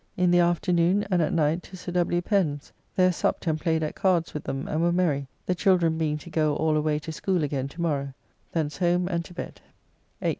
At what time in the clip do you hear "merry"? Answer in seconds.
4.91-5.27